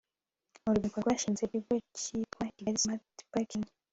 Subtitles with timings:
[0.63, 3.65] mu rubyiruko rwashinze ikigo cyitwa kigali smart parking